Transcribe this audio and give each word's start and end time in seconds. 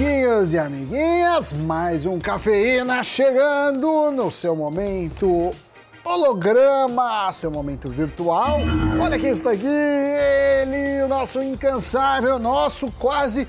Amiguinhos 0.00 0.54
e 0.54 0.58
amiguinhas, 0.58 1.52
mais 1.52 2.06
um 2.06 2.18
cafeína 2.18 3.02
chegando 3.02 4.10
no 4.10 4.30
seu 4.30 4.56
momento 4.56 5.54
holograma, 6.02 7.30
seu 7.34 7.50
momento 7.50 7.86
virtual. 7.90 8.60
Olha 8.98 9.18
quem 9.18 9.28
está 9.28 9.50
aqui, 9.50 9.66
ele, 9.66 11.02
o 11.02 11.08
nosso 11.08 11.42
incansável, 11.42 12.38
nosso 12.38 12.90
quase 12.92 13.46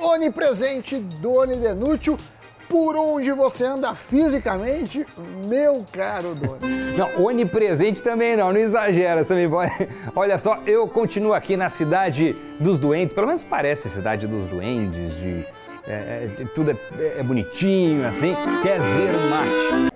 onipresente 0.00 0.96
Doni 0.96 1.56
Denútil. 1.56 2.16
Por 2.66 2.96
onde 2.96 3.30
você 3.32 3.66
anda 3.66 3.94
fisicamente, 3.94 5.04
meu 5.48 5.84
caro 5.92 6.34
Doni? 6.34 6.96
Não, 6.96 7.26
onipresente 7.26 8.02
também 8.02 8.38
não, 8.38 8.50
não 8.54 8.58
exagera, 8.58 9.22
Sammy 9.22 9.46
Boy. 9.46 9.66
Olha 10.16 10.38
só, 10.38 10.60
eu 10.66 10.88
continuo 10.88 11.34
aqui 11.34 11.58
na 11.58 11.68
cidade 11.68 12.34
dos 12.58 12.80
doentes, 12.80 13.12
pelo 13.12 13.26
menos 13.26 13.44
parece 13.44 13.90
cidade 13.90 14.26
dos 14.26 14.48
duendes, 14.48 15.10
de, 15.16 15.44
é, 15.86 16.28
de 16.36 16.44
tudo 16.46 16.70
é, 16.70 16.76
é, 17.18 17.22
bonitinho, 17.22 18.06
assim, 18.06 18.34
que 18.62 18.68
é 18.68 18.80
Zermatt. 18.80 19.90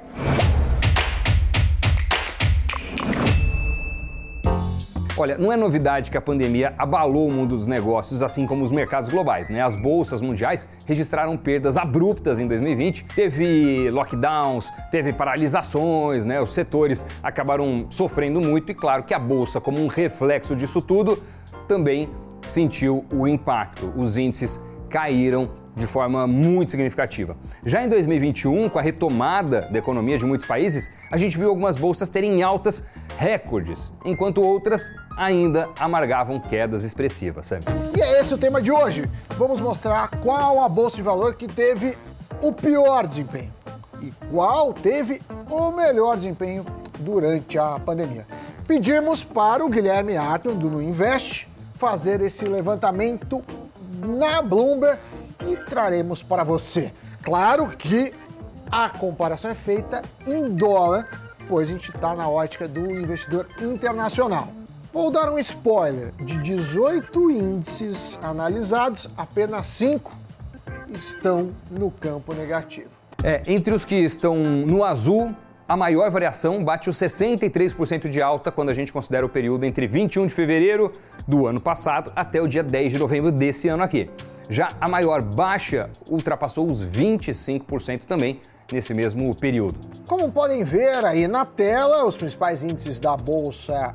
Olha, 5.16 5.39
não 5.39 5.52
é 5.52 5.56
novidade 5.56 6.11
que 6.11 6.19
a 6.19 6.20
pandemia 6.20 6.75
abalou 6.77 7.28
o 7.28 7.30
mundo 7.30 7.55
dos 7.55 7.69
negócios, 7.69 8.20
assim 8.20 8.48
como 8.48 8.65
os 8.65 8.73
mercados 8.73 9.09
globais, 9.09 9.48
né? 9.48 9.62
As 9.62 9.77
bolsas 9.77 10.20
mundiais 10.20 10.69
registraram 10.87 11.37
perdas 11.37 11.77
abruptas 11.77 12.41
em 12.41 12.48
2020, 12.48 13.05
teve 13.14 13.91
lockdowns, 13.91 14.73
teve 14.91 15.12
paralisações, 15.12 16.25
né? 16.25 16.41
Os 16.41 16.53
setores 16.53 17.06
acabaram 17.23 17.87
sofrendo 17.91 18.41
muito 18.41 18.73
e 18.73 18.75
claro 18.75 19.05
que 19.05 19.14
a 19.14 19.19
bolsa, 19.19 19.61
como 19.61 19.78
um 19.80 19.87
reflexo 19.87 20.56
disso 20.56 20.83
tudo, 20.83 21.23
também 21.69 22.09
sentiu 22.45 23.05
o 23.12 23.28
impacto. 23.28 23.92
Os 23.97 24.16
índices 24.16 24.61
caíram 24.95 25.51
de 25.75 25.89
forma 25.89 26.25
muito 26.25 26.71
significativa. 26.71 27.37
Já 27.66 27.83
em 27.83 27.89
2021, 27.89 28.69
com 28.69 28.79
a 28.79 28.83
retomada 28.83 29.62
da 29.62 29.77
economia 29.77 30.17
de 30.17 30.25
muitos 30.25 30.47
países, 30.47 30.89
a 31.11 31.17
gente 31.17 31.37
viu 31.37 31.48
algumas 31.48 31.77
bolsas 31.77 32.09
terem 32.09 32.45
altas 32.45 32.81
recordes, 33.19 33.92
enquanto 34.05 34.41
outras 34.41 34.89
ainda 35.17 35.69
amargavam 35.77 36.39
quedas 36.39 36.84
expressivas. 36.84 37.47
Sabe? 37.47 37.65
E 37.97 38.00
é 38.00 38.20
esse 38.20 38.33
o 38.34 38.39
tema 38.39 38.62
de 38.62 38.70
hoje. 38.70 39.11
Vamos 39.37 39.61
mostrar 39.61 40.09
qual 40.22 40.62
a 40.62 40.69
bolsa 40.69 40.95
de 40.95 41.03
valor 41.03 41.34
que 41.34 41.48
teve 41.48 41.98
o 42.41 42.53
pior 42.53 43.05
desempenho 43.05 43.50
e 44.00 44.12
qual 44.31 44.72
teve 44.72 45.20
o 45.50 45.72
melhor 45.72 46.15
desempenho 46.15 46.65
durante 47.00 47.59
a 47.59 47.81
pandemia. 47.81 48.25
Pedimos 48.65 49.25
para 49.25 49.65
o 49.65 49.69
Guilherme 49.69 50.17
Arton, 50.17 50.55
do 50.55 50.81
Invest, 50.81 51.48
fazer 51.75 52.20
esse 52.20 52.45
levantamento 52.45 53.42
na 53.95 54.42
Bloomberg 54.42 54.98
e 55.47 55.56
traremos 55.56 56.23
para 56.23 56.45
você. 56.45 56.92
Claro 57.23 57.69
que 57.69 58.12
a 58.70 58.89
comparação 58.89 59.50
é 59.50 59.55
feita 59.55 60.03
em 60.27 60.50
dólar, 60.50 61.09
pois 61.48 61.69
a 61.69 61.73
gente 61.73 61.91
está 61.91 62.15
na 62.15 62.28
ótica 62.28 62.67
do 62.67 62.91
investidor 62.91 63.48
internacional. 63.61 64.48
Vou 64.92 65.11
dar 65.11 65.31
um 65.31 65.39
spoiler: 65.39 66.12
de 66.20 66.39
18 66.39 67.31
índices 67.31 68.19
analisados, 68.22 69.09
apenas 69.17 69.67
5 69.67 70.12
estão 70.89 71.50
no 71.70 71.91
campo 71.91 72.33
negativo. 72.33 72.91
É, 73.22 73.42
entre 73.47 73.75
os 73.75 73.84
que 73.84 73.97
estão 73.97 74.37
no 74.37 74.84
azul, 74.84 75.34
a 75.69 75.77
maior 75.77 76.11
variação 76.11 76.62
bate 76.62 76.91
os 76.91 76.97
63% 76.98 78.09
de 78.09 78.20
alta 78.20 78.53
quando 78.53 78.69
a 78.69 78.75
gente 78.75 78.93
considera 78.93 79.25
o 79.25 79.29
período 79.29 79.65
entre 79.65 79.87
21 79.87 80.27
de 80.27 80.34
fevereiro 80.34 80.93
do 81.27 81.47
ano 81.47 81.61
passado 81.61 82.12
até 82.15 82.41
o 82.41 82.47
dia 82.47 82.62
10 82.62 82.93
de 82.93 82.98
novembro 82.98 83.33
desse 83.33 83.69
ano 83.69 83.83
aqui. 83.83 84.11
Já 84.51 84.69
a 84.81 84.89
maior 84.89 85.23
baixa 85.23 85.91
ultrapassou 86.11 86.71
os 86.71 86.84
25% 86.84 88.05
também 88.05 88.41
nesse 88.71 88.93
mesmo 88.93 89.34
período. 89.34 89.79
Como 90.06 90.31
podem 90.31 90.65
ver 90.65 91.05
aí 91.05 91.27
na 91.27 91.47
tela, 91.47 92.05
os 92.05 92.17
principais 92.17 92.62
índices 92.62 93.01
da 93.01 93.17
bolsa 93.17 93.93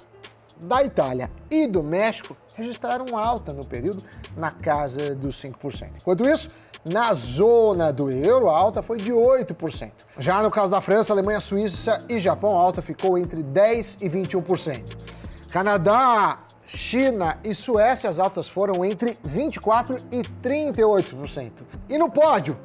da 0.59 0.83
Itália 0.83 1.29
e 1.51 1.67
do 1.67 1.83
México 1.83 2.35
registraram 2.55 3.17
alta 3.17 3.53
no 3.53 3.63
período 3.63 4.03
na 4.35 4.51
casa 4.51 5.15
dos 5.15 5.41
5%. 5.41 5.89
Enquanto 6.01 6.27
isso, 6.27 6.49
na 6.85 7.13
zona 7.13 7.91
do 7.91 8.09
euro, 8.09 8.49
a 8.49 8.57
alta 8.57 8.81
foi 8.81 8.97
de 8.97 9.11
8%. 9.11 9.91
Já 10.17 10.41
no 10.41 10.49
caso 10.49 10.71
da 10.71 10.81
França, 10.81 11.13
Alemanha, 11.13 11.39
Suíça 11.39 12.03
e 12.09 12.19
Japão, 12.19 12.57
a 12.57 12.61
alta 12.61 12.81
ficou 12.81 13.17
entre 13.17 13.43
10% 13.43 14.01
e 14.01 14.09
21%. 14.09 15.09
Canadá, 15.51 16.39
China 16.65 17.37
e 17.43 17.53
Suécia, 17.53 18.09
as 18.09 18.19
altas 18.19 18.47
foram 18.47 18.85
entre 18.85 19.17
24% 19.27 20.03
e 20.11 20.21
38%. 20.21 21.63
E 21.89 21.97
no 21.97 22.09
pódio, 22.09 22.57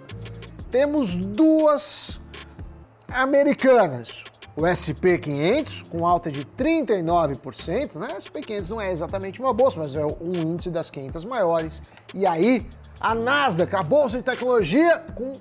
temos 0.70 1.14
duas 1.14 2.20
americanas. 3.08 4.24
O 4.56 4.64
SP 4.70 5.18
500 5.18 5.82
com 5.90 6.06
alta 6.06 6.30
de 6.30 6.44
39%, 6.44 7.96
né? 7.96 8.08
O 8.16 8.22
SP 8.22 8.38
500 8.40 8.68
não 8.70 8.80
é 8.80 8.92
exatamente 8.92 9.40
uma 9.40 9.52
bolsa, 9.52 9.80
mas 9.80 9.96
é 9.96 10.04
um 10.04 10.52
índice 10.52 10.70
das 10.70 10.88
500 10.90 11.24
maiores. 11.24 11.82
E 12.14 12.24
aí, 12.24 12.64
a 13.00 13.16
Nasdaq, 13.16 13.74
a 13.74 13.82
bolsa 13.82 14.18
de 14.18 14.22
tecnologia, 14.22 15.02
com 15.16 15.32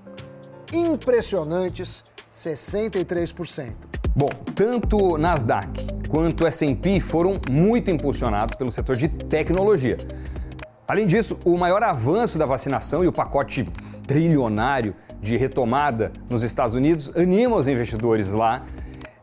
impressionantes 0.73 2.03
63%. 2.31 3.71
Bom, 4.15 4.29
tanto 4.55 5.15
Nasdaq 5.19 5.85
quanto 6.09 6.47
S&P 6.47 6.99
foram 6.99 7.39
muito 7.51 7.91
impulsionados 7.91 8.55
pelo 8.55 8.71
setor 8.71 8.95
de 8.95 9.07
tecnologia. 9.07 9.97
Além 10.87 11.05
disso, 11.05 11.39
o 11.45 11.55
maior 11.55 11.83
avanço 11.83 12.39
da 12.39 12.47
vacinação 12.47 13.03
e 13.03 13.07
o 13.07 13.13
pacote 13.13 13.67
trilionário 14.07 14.95
de 15.21 15.37
retomada 15.37 16.11
nos 16.27 16.41
Estados 16.41 16.73
Unidos 16.73 17.11
anima 17.15 17.55
os 17.55 17.67
investidores 17.67 18.33
lá 18.33 18.65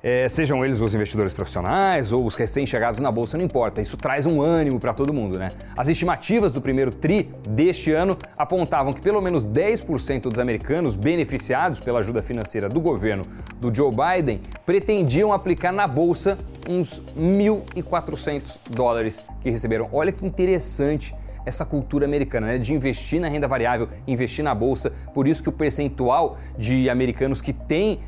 é, 0.02 0.28
sejam 0.28 0.64
eles 0.64 0.80
os 0.80 0.94
investidores 0.94 1.32
profissionais 1.32 2.12
ou 2.12 2.24
os 2.24 2.34
recém-chegados 2.34 3.00
na 3.00 3.10
bolsa, 3.10 3.36
não 3.36 3.44
importa. 3.44 3.82
Isso 3.82 3.96
traz 3.96 4.26
um 4.26 4.40
ânimo 4.40 4.80
para 4.80 4.94
todo 4.94 5.12
mundo, 5.12 5.38
né? 5.38 5.52
As 5.76 5.88
estimativas 5.88 6.52
do 6.52 6.60
primeiro 6.60 6.90
TRI 6.90 7.30
deste 7.48 7.92
ano 7.92 8.16
apontavam 8.36 8.92
que 8.92 9.00
pelo 9.00 9.20
menos 9.20 9.46
10% 9.46 10.22
dos 10.22 10.38
americanos 10.38 10.96
beneficiados 10.96 11.80
pela 11.80 11.98
ajuda 12.00 12.22
financeira 12.22 12.68
do 12.68 12.80
governo 12.80 13.24
do 13.60 13.74
Joe 13.74 13.90
Biden 13.90 14.40
pretendiam 14.64 15.32
aplicar 15.32 15.72
na 15.72 15.86
bolsa 15.86 16.38
uns 16.68 17.02
1.400 17.16 18.58
dólares 18.70 19.24
que 19.40 19.50
receberam. 19.50 19.88
Olha 19.92 20.12
que 20.12 20.24
interessante 20.24 21.14
essa 21.44 21.64
cultura 21.64 22.04
americana, 22.04 22.46
né? 22.46 22.58
de 22.58 22.72
investir 22.72 23.20
na 23.20 23.28
renda 23.28 23.48
variável, 23.48 23.88
investir 24.06 24.44
na 24.44 24.54
bolsa. 24.54 24.92
Por 25.12 25.26
isso 25.26 25.42
que 25.42 25.48
o 25.48 25.52
percentual 25.52 26.38
de 26.56 26.88
americanos 26.90 27.40
que 27.40 27.52
têm 27.52 28.00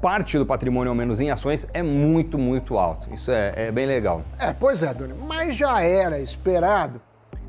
parte 0.00 0.38
do 0.38 0.46
patrimônio, 0.46 0.90
ao 0.90 0.96
menos 0.96 1.20
em 1.20 1.30
ações, 1.30 1.66
é 1.72 1.82
muito, 1.82 2.38
muito 2.38 2.78
alto. 2.78 3.12
Isso 3.12 3.30
é, 3.30 3.52
é 3.56 3.72
bem 3.72 3.86
legal. 3.86 4.22
É, 4.38 4.52
pois 4.52 4.82
é, 4.82 4.92
Doni, 4.94 5.14
mas 5.14 5.54
já 5.54 5.82
era 5.82 6.18
esperado 6.18 7.00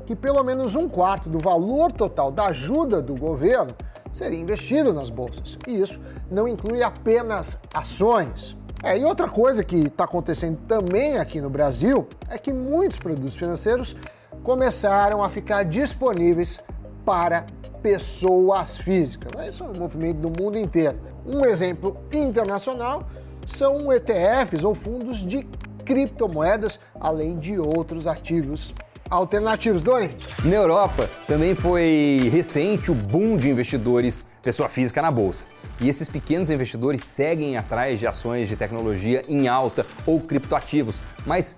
que 0.04 0.14
pelo 0.14 0.42
menos 0.42 0.74
um 0.74 0.88
quarto 0.88 1.28
do 1.28 1.38
valor 1.38 1.92
total 1.92 2.30
da 2.30 2.46
ajuda 2.46 3.00
do 3.00 3.14
governo 3.14 3.70
seria 4.12 4.38
investido 4.38 4.92
nas 4.92 5.10
bolsas. 5.10 5.56
E 5.66 5.80
isso 5.80 5.98
não 6.30 6.46
inclui 6.46 6.82
apenas 6.82 7.58
ações. 7.72 8.56
É, 8.82 8.98
e 8.98 9.04
outra 9.04 9.28
coisa 9.28 9.62
que 9.62 9.76
está 9.76 10.04
acontecendo 10.04 10.58
também 10.66 11.16
aqui 11.16 11.40
no 11.40 11.48
Brasil 11.48 12.06
é 12.28 12.36
que 12.36 12.52
muitos 12.52 12.98
produtos 12.98 13.36
financeiros 13.36 13.96
começaram 14.42 15.22
a 15.22 15.30
ficar 15.30 15.62
disponíveis 15.62 16.58
para 17.04 17.46
pessoas 17.82 18.76
físicas. 18.76 19.32
Isso 19.48 19.64
é 19.64 19.66
um 19.66 19.74
movimento 19.74 20.18
do 20.18 20.30
mundo 20.30 20.56
inteiro. 20.56 20.98
Um 21.26 21.44
exemplo 21.44 21.96
internacional 22.12 23.08
são 23.46 23.92
ETFs 23.92 24.64
ou 24.64 24.74
fundos 24.74 25.18
de 25.18 25.46
criptomoedas, 25.84 26.78
além 27.00 27.38
de 27.38 27.58
outros 27.58 28.06
ativos 28.06 28.72
alternativos. 29.10 29.82
Doni? 29.82 30.14
Na 30.44 30.54
Europa 30.54 31.10
também 31.26 31.54
foi 31.54 32.30
recente 32.32 32.90
o 32.90 32.94
boom 32.94 33.36
de 33.36 33.50
investidores 33.50 34.24
pessoa 34.42 34.68
física 34.68 35.02
na 35.02 35.10
bolsa. 35.10 35.46
E 35.80 35.88
esses 35.88 36.08
pequenos 36.08 36.50
investidores 36.50 37.04
seguem 37.04 37.56
atrás 37.56 37.98
de 37.98 38.06
ações 38.06 38.48
de 38.48 38.56
tecnologia 38.56 39.24
em 39.28 39.48
alta 39.48 39.84
ou 40.06 40.20
criptoativos, 40.20 41.00
mas 41.26 41.56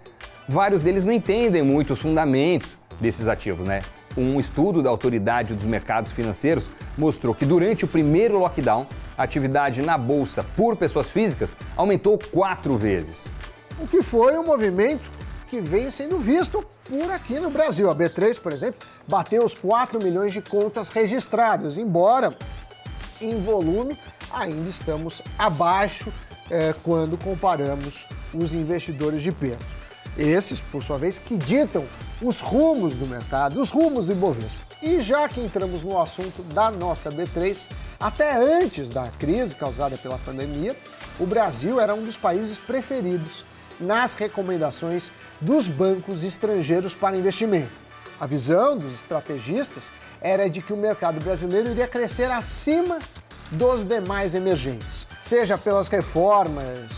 vários 0.48 0.82
deles 0.82 1.04
não 1.04 1.12
entendem 1.12 1.62
muito 1.62 1.92
os 1.92 2.00
fundamentos 2.00 2.76
desses 3.00 3.28
ativos, 3.28 3.66
né? 3.66 3.82
Um 4.16 4.38
estudo 4.38 4.82
da 4.82 4.90
Autoridade 4.90 5.54
dos 5.54 5.64
Mercados 5.64 6.12
Financeiros 6.12 6.70
mostrou 6.96 7.34
que 7.34 7.44
durante 7.44 7.84
o 7.84 7.88
primeiro 7.88 8.38
lockdown, 8.38 8.86
a 9.18 9.22
atividade 9.22 9.82
na 9.82 9.98
bolsa 9.98 10.44
por 10.56 10.76
pessoas 10.76 11.10
físicas 11.10 11.54
aumentou 11.76 12.18
quatro 12.18 12.76
vezes. 12.76 13.30
O 13.78 13.88
que 13.88 14.02
foi 14.02 14.38
um 14.38 14.44
movimento 14.44 15.10
que 15.48 15.60
vem 15.60 15.90
sendo 15.90 16.18
visto 16.18 16.64
por 16.88 17.10
aqui 17.10 17.38
no 17.38 17.50
Brasil. 17.50 17.90
A 17.90 17.94
B3, 17.94 18.40
por 18.40 18.52
exemplo, 18.52 18.80
bateu 19.06 19.44
os 19.44 19.54
4 19.54 20.02
milhões 20.02 20.32
de 20.32 20.40
contas 20.40 20.88
registradas, 20.88 21.76
embora 21.76 22.36
em 23.20 23.40
volume 23.40 23.96
ainda 24.32 24.68
estamos 24.68 25.22
abaixo 25.38 26.12
é, 26.50 26.74
quando 26.82 27.16
comparamos 27.16 28.06
os 28.32 28.52
investidores 28.52 29.22
de 29.22 29.32
peso. 29.32 29.58
Esses, 30.16 30.60
por 30.60 30.82
sua 30.82 30.98
vez, 30.98 31.18
que 31.18 31.36
ditam 31.36 31.84
os 32.22 32.40
rumos 32.40 32.94
do 32.94 33.06
mercado, 33.06 33.60
os 33.60 33.70
rumos 33.70 34.06
do 34.06 34.12
Ibovespa. 34.12 34.60
E 34.82 35.00
já 35.00 35.28
que 35.28 35.40
entramos 35.40 35.82
no 35.82 36.00
assunto 36.00 36.42
da 36.42 36.70
nossa 36.70 37.10
B3, 37.10 37.68
até 37.98 38.36
antes 38.36 38.90
da 38.90 39.08
crise 39.18 39.54
causada 39.54 39.96
pela 39.96 40.18
pandemia, 40.18 40.76
o 41.18 41.26
Brasil 41.26 41.80
era 41.80 41.94
um 41.94 42.04
dos 42.04 42.16
países 42.16 42.58
preferidos 42.58 43.44
nas 43.80 44.14
recomendações 44.14 45.10
dos 45.40 45.68
bancos 45.68 46.22
estrangeiros 46.22 46.94
para 46.94 47.16
investimento. 47.16 47.72
A 48.20 48.26
visão 48.26 48.76
dos 48.76 48.94
estrategistas 48.94 49.90
era 50.20 50.48
de 50.48 50.62
que 50.62 50.72
o 50.72 50.76
mercado 50.76 51.22
brasileiro 51.22 51.70
iria 51.70 51.88
crescer 51.88 52.30
acima 52.30 52.98
dos 53.50 53.84
demais 53.84 54.34
emergentes, 54.34 55.06
seja 55.22 55.58
pelas 55.58 55.88
reformas 55.88 56.90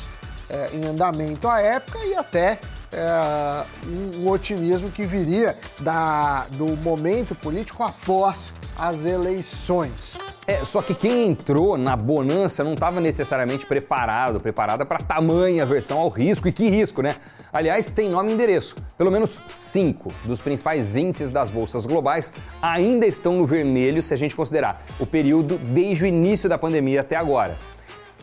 é, 0.48 0.70
em 0.72 0.84
andamento 0.84 1.48
à 1.48 1.60
época 1.60 2.04
e 2.04 2.14
até 2.14 2.60
é, 2.96 3.64
um, 3.86 4.28
otimismo 4.28 4.90
que 4.90 5.04
viria 5.04 5.56
da, 5.78 6.46
do 6.52 6.68
momento 6.78 7.34
político 7.34 7.82
após 7.82 8.52
as 8.76 9.04
eleições. 9.04 10.18
É, 10.46 10.64
só 10.64 10.80
que 10.80 10.94
quem 10.94 11.26
entrou 11.26 11.76
na 11.76 11.96
bonança 11.96 12.62
não 12.62 12.74
estava 12.74 13.00
necessariamente 13.00 13.66
preparado, 13.66 14.40
preparada 14.40 14.86
para 14.86 14.98
tamanha 14.98 15.64
aversão 15.64 15.98
ao 15.98 16.08
risco. 16.08 16.46
E 16.46 16.52
que 16.52 16.68
risco, 16.68 17.02
né? 17.02 17.16
Aliás, 17.52 17.90
tem 17.90 18.08
nome 18.08 18.30
e 18.30 18.34
endereço. 18.34 18.76
Pelo 18.96 19.10
menos 19.10 19.40
cinco 19.46 20.12
dos 20.24 20.40
principais 20.40 20.96
índices 20.96 21.32
das 21.32 21.50
bolsas 21.50 21.84
globais 21.84 22.32
ainda 22.62 23.06
estão 23.06 23.36
no 23.36 23.44
vermelho 23.44 24.02
se 24.02 24.14
a 24.14 24.16
gente 24.16 24.36
considerar 24.36 24.84
o 25.00 25.06
período 25.06 25.58
desde 25.58 26.04
o 26.04 26.06
início 26.06 26.48
da 26.48 26.56
pandemia 26.56 27.00
até 27.00 27.16
agora. 27.16 27.58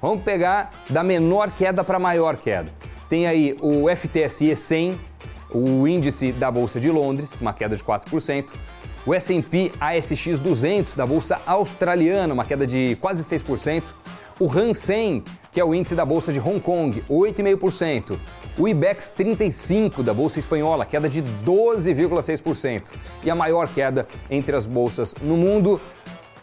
Vamos 0.02 0.24
pegar 0.24 0.72
da 0.90 1.04
menor 1.04 1.52
queda 1.52 1.84
para 1.84 2.00
maior 2.00 2.38
queda. 2.38 2.72
Tem 3.14 3.28
aí 3.28 3.56
o 3.62 3.86
FTSE 3.96 4.56
100, 4.56 5.00
o 5.52 5.88
índice 5.88 6.32
da 6.32 6.50
Bolsa 6.50 6.80
de 6.80 6.90
Londres, 6.90 7.32
uma 7.40 7.54
queda 7.54 7.76
de 7.76 7.84
4%, 7.84 8.46
o 9.06 9.14
S&P 9.14 9.72
ASX 9.80 10.40
200 10.40 10.96
da 10.96 11.06
bolsa 11.06 11.40
australiana, 11.46 12.34
uma 12.34 12.44
queda 12.44 12.66
de 12.66 12.98
quase 13.00 13.24
6%, 13.24 13.84
o 14.40 14.52
Hang 14.52 14.74
Seng, 14.74 15.24
que 15.52 15.60
é 15.60 15.64
o 15.64 15.76
índice 15.76 15.94
da 15.94 16.04
bolsa 16.04 16.34
de 16.34 16.40
Hong 16.40 16.60
Kong, 16.60 17.04
8,5%, 17.08 18.18
o 18.58 18.68
IBEX 18.68 19.12
35 19.12 20.02
da 20.02 20.12
bolsa 20.12 20.40
espanhola, 20.40 20.84
queda 20.84 21.08
de 21.08 21.22
12,6%, 21.22 22.86
e 23.24 23.30
a 23.30 23.36
maior 23.36 23.68
queda 23.68 24.08
entre 24.28 24.56
as 24.56 24.66
bolsas 24.66 25.14
no 25.22 25.38
mundo. 25.38 25.80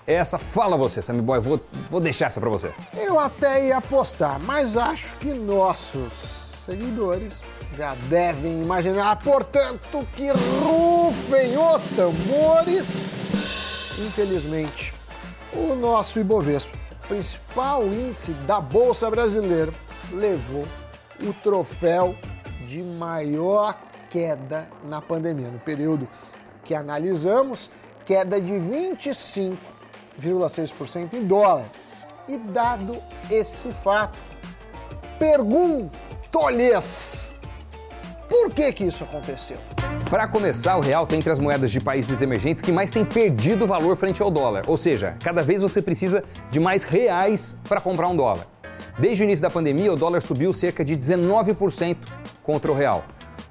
Essa, 0.06 0.38
fala 0.38 0.76
você, 0.76 1.02
Sammy 1.02 1.20
Boy, 1.20 1.40
vou, 1.40 1.60
vou 1.90 2.00
deixar 2.00 2.26
essa 2.26 2.40
para 2.40 2.48
você. 2.48 2.72
Eu 2.96 3.18
até 3.18 3.66
ia 3.66 3.78
apostar, 3.78 4.38
mas 4.38 4.76
acho 4.76 5.08
que 5.18 5.34
nossos 5.34 6.39
seguidores 6.70 7.42
já 7.76 7.94
devem 8.08 8.62
imaginar, 8.62 9.16
portanto, 9.16 10.06
que 10.14 10.30
rufem 10.30 11.58
os 11.58 11.88
tambores. 11.88 13.08
Infelizmente, 13.98 14.94
o 15.52 15.74
nosso 15.74 16.20
Ibovespa, 16.20 16.78
principal 17.08 17.84
índice 17.84 18.30
da 18.46 18.60
Bolsa 18.60 19.10
Brasileira, 19.10 19.72
levou 20.12 20.64
o 21.20 21.34
troféu 21.34 22.14
de 22.68 22.80
maior 22.82 23.76
queda 24.08 24.68
na 24.84 25.00
pandemia. 25.00 25.50
No 25.50 25.58
período 25.58 26.06
que 26.64 26.72
analisamos, 26.74 27.68
queda 28.06 28.40
de 28.40 28.52
25,6% 28.52 31.14
em 31.14 31.26
dólar. 31.26 31.68
E 32.28 32.38
dado 32.38 32.96
esse 33.28 33.72
fato, 33.82 34.16
pergunto-lhes 36.30 37.28
por 38.28 38.54
que, 38.54 38.72
que 38.72 38.84
isso 38.84 39.02
aconteceu? 39.02 39.56
Para 40.08 40.28
começar, 40.28 40.76
o 40.76 40.80
real 40.80 41.02
está 41.02 41.16
entre 41.16 41.32
as 41.32 41.40
moedas 41.40 41.72
de 41.72 41.80
países 41.80 42.22
emergentes 42.22 42.62
que 42.62 42.70
mais 42.70 42.88
tem 42.88 43.04
perdido 43.04 43.66
valor 43.66 43.96
frente 43.96 44.22
ao 44.22 44.30
dólar. 44.30 44.64
Ou 44.68 44.78
seja, 44.78 45.16
cada 45.22 45.42
vez 45.42 45.60
você 45.60 45.82
precisa 45.82 46.22
de 46.48 46.60
mais 46.60 46.84
reais 46.84 47.56
para 47.68 47.80
comprar 47.80 48.06
um 48.06 48.14
dólar. 48.14 48.46
Desde 49.00 49.22
o 49.22 49.24
início 49.24 49.42
da 49.42 49.50
pandemia, 49.50 49.92
o 49.92 49.96
dólar 49.96 50.22
subiu 50.22 50.52
cerca 50.52 50.84
de 50.84 50.96
19% 50.96 51.96
contra 52.42 52.70
o 52.70 52.74
real. 52.74 53.04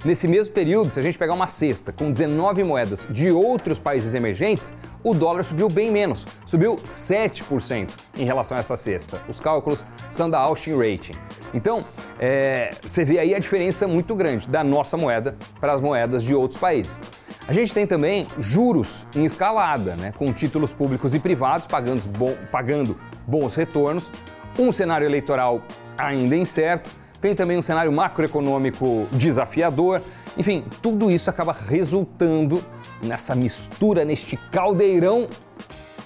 Nesse 0.05 0.29
mesmo 0.29 0.53
período, 0.53 0.89
se 0.89 0.97
a 0.97 1.03
gente 1.03 1.17
pegar 1.17 1.33
uma 1.33 1.47
cesta 1.47 1.91
com 1.91 2.09
19 2.09 2.63
moedas 2.63 3.05
de 3.09 3.29
outros 3.31 3.77
países 3.77 4.13
emergentes, 4.13 4.73
o 5.03 5.13
dólar 5.13 5.43
subiu 5.43 5.67
bem 5.67 5.91
menos, 5.91 6.25
subiu 6.45 6.77
7% 6.77 7.89
em 8.15 8.23
relação 8.23 8.55
a 8.55 8.61
essa 8.61 8.77
cesta. 8.77 9.21
Os 9.27 9.41
cálculos 9.41 9.85
são 10.09 10.29
da 10.29 10.39
Austin 10.39 10.77
Rating. 10.77 11.19
Então, 11.53 11.83
é, 12.17 12.71
você 12.81 13.03
vê 13.03 13.19
aí 13.19 13.35
a 13.35 13.39
diferença 13.39 13.89
muito 13.89 14.15
grande 14.15 14.47
da 14.47 14.63
nossa 14.63 14.95
moeda 14.95 15.35
para 15.59 15.73
as 15.73 15.81
moedas 15.81 16.23
de 16.23 16.33
outros 16.33 16.57
países. 16.57 17.01
A 17.45 17.51
gente 17.51 17.73
tem 17.73 17.85
também 17.85 18.25
juros 18.37 19.05
em 19.13 19.25
escalada, 19.25 19.97
né, 19.97 20.13
com 20.17 20.31
títulos 20.31 20.71
públicos 20.71 21.13
e 21.13 21.19
privados 21.19 21.67
pagando, 21.67 22.07
bom, 22.17 22.37
pagando 22.49 22.97
bons 23.27 23.53
retornos, 23.53 24.09
um 24.57 24.71
cenário 24.71 25.05
eleitoral 25.05 25.61
ainda 25.97 26.37
incerto 26.37 26.89
tem 27.21 27.35
também 27.35 27.57
um 27.57 27.61
cenário 27.61 27.91
macroeconômico 27.91 29.07
desafiador. 29.11 30.01
Enfim, 30.37 30.65
tudo 30.81 31.11
isso 31.11 31.29
acaba 31.29 31.51
resultando 31.51 32.63
nessa 33.01 33.35
mistura, 33.35 34.05
neste 34.05 34.37
caldeirão 34.37 35.27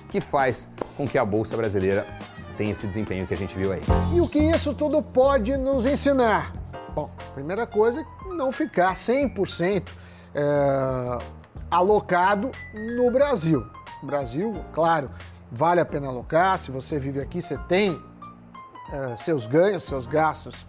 que 0.10 0.20
faz 0.20 0.70
com 0.98 1.08
que 1.08 1.18
a 1.18 1.26
Bolsa 1.26 1.56
Brasileira 1.56 2.06
tenha 2.58 2.72
esse 2.72 2.86
desempenho 2.88 3.26
que 3.28 3.34
a 3.34 3.38
gente 3.38 3.56
viu 3.56 3.72
aí. 3.72 3.82
E 4.14 4.22
o 4.22 4.28
que 4.28 4.40
isso 4.40 4.74
tudo 4.74 5.02
pode 5.02 5.58
nos 5.58 5.86
ensinar? 5.86 6.54
Bom, 6.94 7.10
primeira 7.34 7.66
coisa, 7.66 8.06
não 8.36 8.52
ficar 8.52 8.94
100% 8.94 9.84
é, 10.36 11.18
alocado 11.70 12.52
no 12.96 13.10
Brasil. 13.10 13.66
Brasil, 14.04 14.56
claro, 14.72 15.10
vale 15.52 15.80
a 15.80 15.86
pena 15.86 16.08
alocar. 16.08 16.58
Se 16.60 16.70
você 16.70 17.00
vive 17.00 17.20
aqui, 17.20 17.42
você 17.42 17.58
tem 17.58 18.00
é, 18.92 19.16
seus 19.16 19.46
ganhos, 19.46 19.84
seus 19.84 20.06
gastos 20.06 20.68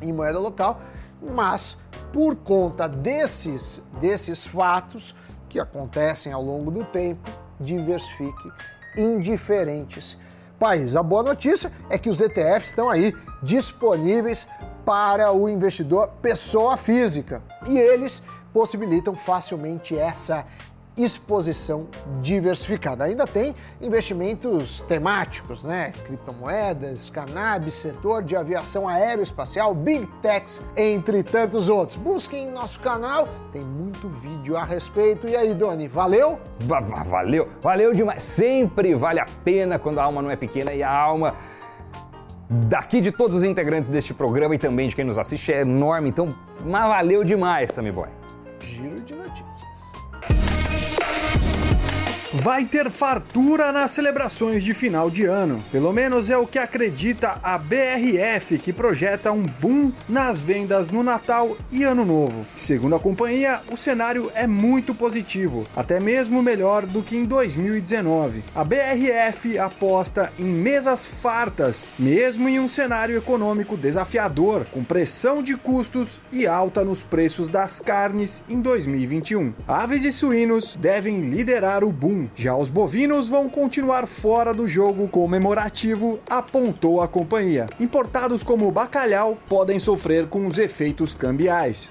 em 0.00 0.12
moeda 0.12 0.38
local, 0.38 0.80
mas 1.20 1.76
por 2.12 2.36
conta 2.36 2.88
desses, 2.88 3.82
desses 4.00 4.46
fatos 4.46 5.14
que 5.48 5.58
acontecem 5.58 6.32
ao 6.32 6.42
longo 6.42 6.70
do 6.70 6.84
tempo, 6.84 7.30
diversifique 7.58 8.50
em 8.96 9.18
diferentes 9.18 10.16
países. 10.58 10.96
A 10.96 11.02
boa 11.02 11.22
notícia 11.22 11.72
é 11.90 11.98
que 11.98 12.10
os 12.10 12.20
ETFs 12.20 12.68
estão 12.68 12.90
aí 12.90 13.14
disponíveis 13.42 14.48
para 14.84 15.32
o 15.32 15.48
investidor 15.48 16.08
pessoa 16.22 16.76
física 16.76 17.42
e 17.66 17.78
eles 17.78 18.22
possibilitam 18.52 19.14
facilmente 19.14 19.98
essa 19.98 20.46
exposição 20.96 21.86
diversificada. 22.22 23.04
Ainda 23.04 23.26
tem 23.26 23.54
investimentos 23.80 24.82
temáticos, 24.82 25.62
né? 25.62 25.92
Criptomoedas, 26.04 27.10
cannabis, 27.10 27.74
setor 27.74 28.22
de 28.22 28.34
aviação 28.34 28.88
aeroespacial, 28.88 29.74
big 29.74 30.06
techs, 30.22 30.62
entre 30.76 31.22
tantos 31.22 31.68
outros. 31.68 31.96
Busquem 31.96 32.50
nosso 32.50 32.80
canal, 32.80 33.28
tem 33.52 33.62
muito 33.62 34.08
vídeo 34.08 34.56
a 34.56 34.64
respeito. 34.64 35.28
E 35.28 35.36
aí, 35.36 35.54
Doni, 35.54 35.86
valeu? 35.86 36.38
Valeu, 36.60 37.48
valeu 37.60 37.92
demais. 37.92 38.22
Sempre 38.22 38.94
vale 38.94 39.20
a 39.20 39.26
pena 39.44 39.78
quando 39.78 39.98
a 39.98 40.04
alma 40.04 40.22
não 40.22 40.30
é 40.30 40.36
pequena 40.36 40.72
e 40.72 40.82
a 40.82 40.90
alma 40.90 41.34
daqui 42.48 43.00
de 43.00 43.10
todos 43.10 43.38
os 43.38 43.44
integrantes 43.44 43.90
deste 43.90 44.14
programa 44.14 44.54
e 44.54 44.58
também 44.58 44.88
de 44.88 44.94
quem 44.94 45.04
nos 45.04 45.18
assiste 45.18 45.52
é 45.52 45.60
enorme. 45.60 46.08
Então, 46.08 46.28
mas 46.64 46.88
valeu 46.88 47.24
demais, 47.24 47.70
Sammy 47.72 47.92
Boy. 47.92 48.08
Giro 48.60 49.00
de 49.00 49.14
notícias. 49.14 49.65
Vai 52.42 52.66
ter 52.66 52.90
fartura 52.90 53.72
nas 53.72 53.92
celebrações 53.92 54.62
de 54.62 54.74
final 54.74 55.08
de 55.08 55.24
ano. 55.24 55.64
Pelo 55.72 55.90
menos 55.90 56.28
é 56.28 56.36
o 56.36 56.46
que 56.46 56.58
acredita 56.58 57.40
a 57.42 57.56
BRF, 57.56 58.58
que 58.58 58.74
projeta 58.74 59.32
um 59.32 59.42
boom 59.42 59.90
nas 60.06 60.42
vendas 60.42 60.86
no 60.88 61.02
Natal 61.02 61.56
e 61.72 61.82
Ano 61.82 62.04
Novo. 62.04 62.46
Segundo 62.54 62.94
a 62.94 63.00
companhia, 63.00 63.62
o 63.72 63.76
cenário 63.76 64.30
é 64.34 64.46
muito 64.46 64.94
positivo, 64.94 65.66
até 65.74 65.98
mesmo 65.98 66.42
melhor 66.42 66.84
do 66.84 67.02
que 67.02 67.16
em 67.16 67.24
2019. 67.24 68.44
A 68.54 68.62
BRF 68.62 69.58
aposta 69.58 70.30
em 70.38 70.44
mesas 70.44 71.06
fartas, 71.06 71.90
mesmo 71.98 72.48
em 72.48 72.60
um 72.60 72.68
cenário 72.68 73.16
econômico 73.16 73.78
desafiador, 73.78 74.66
com 74.72 74.84
pressão 74.84 75.42
de 75.42 75.56
custos 75.56 76.20
e 76.30 76.46
alta 76.46 76.84
nos 76.84 77.02
preços 77.02 77.48
das 77.48 77.80
carnes 77.80 78.42
em 78.48 78.60
2021. 78.60 79.54
Aves 79.66 80.04
e 80.04 80.12
suínos 80.12 80.76
devem 80.78 81.22
liderar 81.22 81.82
o 81.82 81.90
boom 81.90 82.25
já 82.34 82.56
os 82.56 82.68
bovinos 82.68 83.28
vão 83.28 83.48
continuar 83.48 84.06
fora 84.06 84.52
do 84.52 84.66
jogo 84.66 85.08
comemorativo, 85.08 86.18
apontou 86.28 87.00
a 87.00 87.08
companhia. 87.08 87.66
Importados 87.78 88.42
como 88.42 88.70
bacalhau 88.70 89.36
podem 89.48 89.78
sofrer 89.78 90.26
com 90.26 90.46
os 90.46 90.58
efeitos 90.58 91.14
cambiais. 91.14 91.88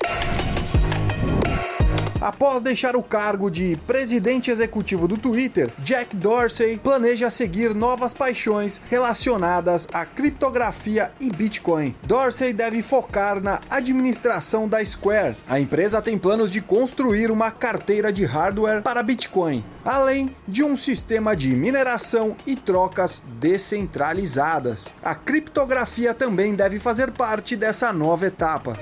Após 2.25 2.63
deixar 2.63 2.95
o 2.95 3.03
cargo 3.03 3.51
de 3.51 3.77
presidente 3.85 4.49
executivo 4.49 5.07
do 5.07 5.15
Twitter, 5.15 5.71
Jack 5.77 6.15
Dorsey 6.15 6.75
planeja 6.75 7.29
seguir 7.29 7.75
novas 7.75 8.15
paixões 8.15 8.81
relacionadas 8.89 9.87
à 9.93 10.07
criptografia 10.07 11.11
e 11.19 11.29
Bitcoin. 11.29 11.93
Dorsey 12.01 12.51
deve 12.51 12.81
focar 12.81 13.39
na 13.39 13.61
administração 13.69 14.67
da 14.67 14.83
Square. 14.83 15.37
A 15.47 15.59
empresa 15.59 16.01
tem 16.01 16.17
planos 16.17 16.49
de 16.49 16.61
construir 16.61 17.29
uma 17.29 17.51
carteira 17.51 18.11
de 18.11 18.25
hardware 18.25 18.81
para 18.81 19.03
Bitcoin, 19.03 19.63
além 19.85 20.35
de 20.47 20.63
um 20.63 20.75
sistema 20.75 21.35
de 21.35 21.49
mineração 21.49 22.35
e 22.43 22.55
trocas 22.55 23.21
descentralizadas. 23.39 24.87
A 25.03 25.13
criptografia 25.13 26.11
também 26.11 26.55
deve 26.55 26.79
fazer 26.79 27.11
parte 27.11 27.55
dessa 27.55 27.93
nova 27.93 28.25
etapa. 28.25 28.73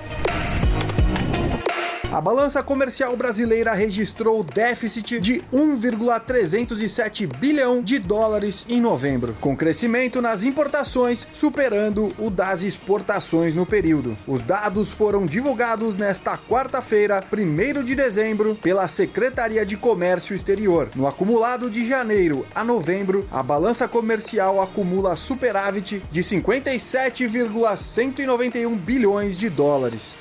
A 2.13 2.21
balança 2.21 2.61
comercial 2.61 3.17
brasileira 3.17 3.73
registrou 3.73 4.43
déficit 4.43 5.19
de 5.19 5.43
1,307 5.51 7.25
bilhão 7.25 7.81
de 7.81 7.97
dólares 7.97 8.67
em 8.69 8.79
novembro, 8.79 9.35
com 9.41 9.57
crescimento 9.57 10.21
nas 10.21 10.43
importações 10.43 11.27
superando 11.33 12.13
o 12.19 12.29
das 12.29 12.61
exportações 12.61 13.55
no 13.55 13.65
período. 13.65 14.15
Os 14.27 14.43
dados 14.43 14.91
foram 14.91 15.25
divulgados 15.25 15.95
nesta 15.95 16.37
quarta-feira, 16.37 17.23
1 17.33 17.83
de 17.83 17.95
dezembro, 17.95 18.53
pela 18.61 18.87
Secretaria 18.87 19.65
de 19.65 19.75
Comércio 19.75 20.35
Exterior. 20.35 20.89
No 20.93 21.07
acumulado 21.07 21.67
de 21.67 21.87
janeiro 21.87 22.45
a 22.53 22.63
novembro, 22.63 23.27
a 23.31 23.41
balança 23.41 23.87
comercial 23.87 24.61
acumula 24.61 25.15
superávit 25.15 26.03
de 26.11 26.23
57,191 26.23 28.77
bilhões 28.77 29.35
de 29.35 29.49
dólares 29.49 30.15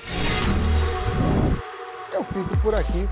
fico 2.33 2.57
por 2.59 2.75
aqui. 2.75 3.09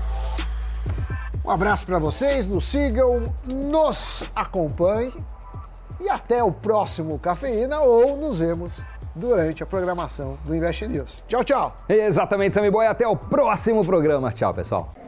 Um 1.45 1.49
abraço 1.49 1.85
para 1.85 1.99
vocês, 1.99 2.47
nos 2.47 2.65
sigam, 2.65 3.23
nos 3.45 4.23
acompanhem 4.35 5.13
e 5.99 6.09
até 6.09 6.43
o 6.43 6.51
próximo 6.51 7.17
Cafeína 7.19 7.81
ou 7.81 8.17
nos 8.17 8.39
vemos 8.39 8.83
durante 9.15 9.61
a 9.61 9.65
programação 9.65 10.37
do 10.45 10.55
Invest 10.55 10.87
News. 10.87 11.23
Tchau, 11.27 11.43
tchau. 11.43 11.75
Exatamente, 11.87 12.55
Sammy 12.55 12.71
Boy. 12.71 12.87
Até 12.87 13.07
o 13.07 13.15
próximo 13.15 13.85
programa. 13.85 14.31
Tchau, 14.31 14.53
pessoal. 14.53 15.00